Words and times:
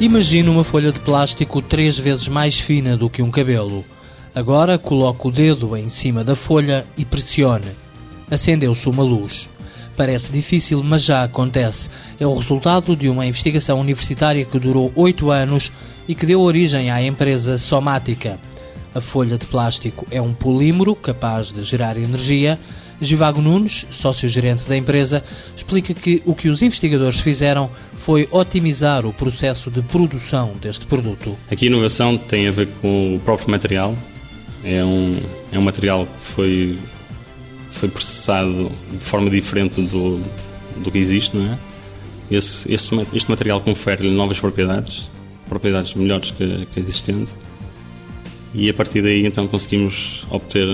Imagine 0.00 0.48
uma 0.48 0.64
folha 0.64 0.90
de 0.90 0.98
plástico 0.98 1.60
três 1.60 1.98
vezes 1.98 2.26
mais 2.26 2.58
fina 2.58 2.96
do 2.96 3.10
que 3.10 3.20
um 3.20 3.30
cabelo. 3.30 3.84
Agora 4.34 4.78
coloque 4.78 5.28
o 5.28 5.30
dedo 5.30 5.76
em 5.76 5.90
cima 5.90 6.24
da 6.24 6.34
folha 6.34 6.86
e 6.96 7.04
pressione. 7.04 7.66
Acendeu-se 8.30 8.88
uma 8.88 9.02
luz. 9.02 9.46
Parece 9.98 10.32
difícil, 10.32 10.82
mas 10.82 11.02
já 11.02 11.22
acontece. 11.22 11.90
É 12.18 12.26
o 12.26 12.34
resultado 12.34 12.96
de 12.96 13.10
uma 13.10 13.26
investigação 13.26 13.78
universitária 13.78 14.46
que 14.46 14.58
durou 14.58 14.90
oito 14.96 15.30
anos 15.30 15.70
e 16.08 16.14
que 16.14 16.24
deu 16.24 16.40
origem 16.40 16.90
à 16.90 17.02
empresa 17.02 17.58
Somática. 17.58 18.38
A 18.94 19.02
folha 19.02 19.36
de 19.36 19.44
plástico 19.44 20.06
é 20.10 20.20
um 20.20 20.32
polímero 20.32 20.96
capaz 20.96 21.52
de 21.52 21.62
gerar 21.62 21.98
energia. 21.98 22.58
Givago 23.00 23.40
Nunes, 23.40 23.86
sócio-gerente 23.90 24.68
da 24.68 24.76
empresa, 24.76 25.24
explica 25.56 25.94
que 25.94 26.22
o 26.26 26.34
que 26.34 26.48
os 26.48 26.62
investigadores 26.62 27.20
fizeram 27.20 27.70
foi 27.94 28.28
otimizar 28.30 29.06
o 29.06 29.12
processo 29.12 29.70
de 29.70 29.82
produção 29.82 30.52
deste 30.60 30.86
produto. 30.86 31.36
Aqui 31.50 31.66
a 31.66 31.68
inovação 31.68 32.16
tem 32.16 32.48
a 32.48 32.50
ver 32.50 32.68
com 32.80 33.16
o 33.16 33.20
próprio 33.20 33.50
material. 33.50 33.96
É 34.62 34.84
um, 34.84 35.16
é 35.50 35.58
um 35.58 35.62
material 35.62 36.06
que 36.06 36.32
foi, 36.32 36.78
foi 37.70 37.88
processado 37.88 38.70
de 38.92 39.04
forma 39.04 39.30
diferente 39.30 39.80
do, 39.80 40.20
do 40.82 40.90
que 40.90 40.98
existe, 40.98 41.36
não 41.36 41.52
é? 41.52 41.58
Esse, 42.30 42.72
esse, 42.72 42.88
este 43.12 43.28
material 43.28 43.60
confere-lhe 43.60 44.14
novas 44.14 44.38
propriedades, 44.38 45.10
propriedades 45.48 45.94
melhores 45.94 46.30
que, 46.30 46.66
que 46.66 46.78
a 46.78 46.82
existente 46.82 47.32
e 48.54 48.68
a 48.68 48.74
partir 48.74 49.02
daí 49.02 49.26
então 49.26 49.46
conseguimos 49.46 50.24
obter 50.30 50.66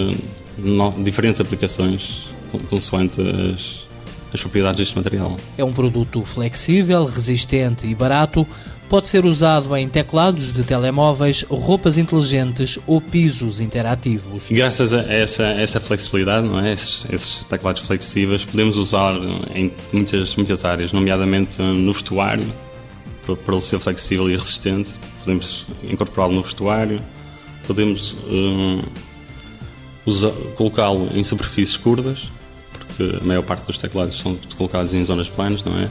no, 0.59 0.92
diferentes 1.02 1.41
aplicações 1.41 2.28
consoante 2.70 3.20
as, 3.20 3.84
as 4.33 4.41
propriedades 4.41 4.78
deste 4.78 4.97
material. 4.97 5.37
É 5.56 5.64
um 5.64 5.73
produto 5.73 6.23
flexível, 6.24 7.05
resistente 7.05 7.86
e 7.86 7.94
barato. 7.94 8.47
Pode 8.89 9.08
ser 9.08 9.27
usado 9.27 9.77
em 9.77 9.89
teclados 9.89 10.53
de 10.53 10.62
telemóveis, 10.62 11.42
roupas 11.48 11.98
inteligentes 11.98 12.78
ou 12.86 13.00
pisos 13.00 13.58
interativos. 13.61 14.45
Graças 14.48 14.95
a 14.95 15.00
essa, 15.12 15.45
essa 15.45 15.80
flexibilidade, 15.80 16.48
não 16.48 16.61
é? 16.61 16.73
esses, 16.73 17.05
esses 17.11 17.45
teclados 17.45 17.83
flexíveis, 17.83 18.45
podemos 18.45 18.77
usar 18.77 19.14
em 19.52 19.73
muitas, 19.92 20.36
muitas 20.36 20.64
áreas, 20.64 20.92
nomeadamente 20.92 21.61
no 21.61 21.92
vestuário, 21.92 22.47
para 23.27 23.55
ele 23.55 23.61
ser 23.61 23.80
flexível 23.80 24.30
e 24.30 24.36
resistente. 24.36 24.91
Podemos 25.25 25.67
incorporá-lo 25.83 26.34
no 26.34 26.42
vestuário, 26.42 27.00
podemos 27.67 28.14
um, 28.28 28.80
colocá-lo 30.56 31.08
em 31.12 31.24
superfícies 31.24 31.76
curvas, 31.76 32.28
porque 32.72 33.16
a 33.16 33.24
maior 33.24 33.42
parte 33.42 33.66
dos 33.66 33.76
teclados 33.76 34.18
são 34.18 34.36
colocados 34.56 34.92
em 34.94 35.04
zonas 35.04 35.28
planas, 35.28 35.64
não 35.64 35.78
é? 35.78 35.90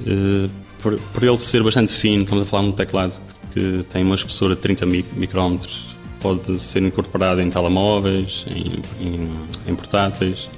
Uh, 0.00 0.50
por, 0.82 0.98
por, 0.98 1.22
ele 1.22 1.38
ser 1.38 1.62
bastante 1.62 1.92
fino, 1.92 2.22
estamos 2.22 2.44
a 2.44 2.46
falar 2.46 2.62
de 2.62 2.68
um 2.70 2.72
teclado 2.72 3.20
que 3.52 3.84
tem 3.90 4.02
uma 4.02 4.14
espessura 4.14 4.56
de 4.56 4.62
30 4.62 4.86
micrómetros, 4.86 5.84
pode 6.20 6.58
ser 6.60 6.82
incorporado 6.82 7.40
em 7.40 7.50
telemóveis, 7.50 8.44
em, 8.48 9.06
em, 9.06 9.30
em 9.66 9.74
portáteis. 9.74 10.48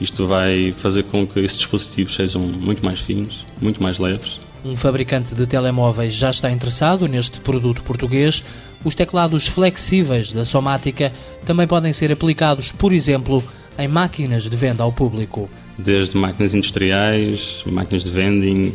Isto 0.00 0.26
vai 0.26 0.74
fazer 0.76 1.04
com 1.04 1.26
que 1.26 1.40
esses 1.40 1.56
dispositivos 1.56 2.14
sejam 2.14 2.42
muito 2.42 2.84
mais 2.84 3.00
finos, 3.00 3.44
muito 3.60 3.82
mais 3.82 3.98
leves 3.98 4.40
um 4.64 4.76
fabricante 4.76 5.34
de 5.34 5.46
telemóveis 5.46 6.14
já 6.14 6.30
está 6.30 6.50
interessado 6.50 7.06
neste 7.06 7.38
produto 7.40 7.82
português. 7.82 8.42
Os 8.82 8.94
teclados 8.94 9.46
flexíveis 9.46 10.32
da 10.32 10.44
Somática 10.44 11.12
também 11.44 11.66
podem 11.66 11.92
ser 11.92 12.10
aplicados, 12.10 12.72
por 12.72 12.92
exemplo, 12.92 13.44
em 13.78 13.86
máquinas 13.86 14.44
de 14.44 14.56
venda 14.56 14.82
ao 14.82 14.90
público. 14.90 15.50
Desde 15.78 16.16
máquinas 16.16 16.54
industriais, 16.54 17.62
máquinas 17.66 18.04
de 18.04 18.10
vending, 18.10 18.72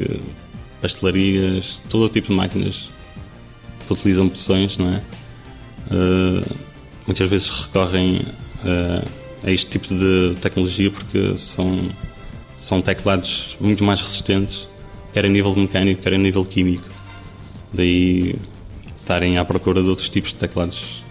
pastelarias, 0.81 1.79
todo 1.89 2.05
o 2.05 2.09
tipo 2.09 2.27
de 2.27 2.33
máquinas 2.33 2.89
que 3.87 3.93
utilizam 3.93 4.27
botões, 4.27 4.77
não 4.77 4.93
é? 4.93 5.01
Uh, 5.91 6.55
muitas 7.07 7.27
vezes 7.29 7.49
recorrem 7.49 8.21
uh, 8.63 9.07
a 9.43 9.51
este 9.51 9.71
tipo 9.71 9.87
de 9.87 10.35
tecnologia 10.39 10.91
porque 10.91 11.35
são, 11.37 11.89
são 12.59 12.81
teclados 12.81 13.57
muito 13.59 13.83
mais 13.83 14.01
resistentes 14.01 14.68
quer 15.13 15.25
a 15.25 15.29
nível 15.29 15.55
mecânico, 15.55 16.01
quer 16.01 16.13
a 16.13 16.17
nível 16.17 16.45
químico. 16.45 16.87
Daí 17.73 18.35
estarem 19.01 19.37
à 19.37 19.45
procura 19.45 19.81
de 19.81 19.89
outros 19.89 20.09
tipos 20.09 20.31
de 20.31 20.35
teclados 20.35 21.03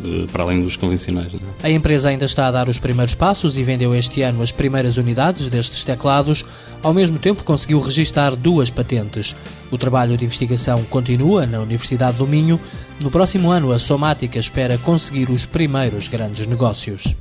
de, 0.00 0.26
para 0.30 0.42
além 0.42 0.62
dos 0.62 0.76
convencionais. 0.76 1.32
Não? 1.32 1.40
É? 1.62 1.68
A 1.68 1.70
empresa 1.70 2.10
ainda 2.10 2.26
está 2.26 2.46
a 2.46 2.50
dar 2.50 2.68
os 2.68 2.78
primeiros 2.78 3.14
passos 3.14 3.56
e 3.56 3.62
vendeu 3.62 3.94
este 3.94 4.22
ano 4.22 4.42
as 4.42 4.52
primeiras 4.52 4.96
unidades 4.96 5.48
destes 5.48 5.84
teclados. 5.84 6.44
Ao 6.82 6.92
mesmo 6.92 7.18
tempo, 7.18 7.42
conseguiu 7.42 7.80
registar 7.80 8.36
duas 8.36 8.68
patentes. 8.70 9.34
O 9.70 9.78
trabalho 9.78 10.16
de 10.16 10.24
investigação 10.24 10.84
continua 10.84 11.46
na 11.46 11.60
Universidade 11.60 12.18
do 12.18 12.26
Minho. 12.26 12.60
No 13.00 13.10
próximo 13.10 13.50
ano, 13.50 13.72
a 13.72 13.78
Somática 13.78 14.38
espera 14.38 14.78
conseguir 14.78 15.30
os 15.30 15.46
primeiros 15.46 16.08
grandes 16.08 16.46
negócios. 16.46 17.16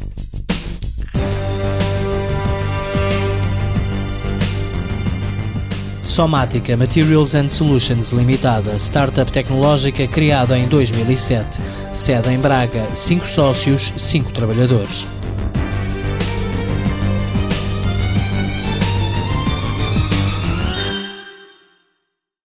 Somática 6.04 6.78
Materials 6.78 7.34
and 7.34 7.50
Solutions 7.50 8.12
Limitada, 8.12 8.76
startup 8.78 9.32
tecnológica 9.32 10.08
criada 10.08 10.58
em 10.58 10.68
2007. 10.68 11.60
Sede 11.92 12.30
em 12.30 12.38
Braga, 12.38 12.88
5 12.94 13.28
sócios, 13.28 13.94
5 13.98 14.32
trabalhadores. 14.32 15.08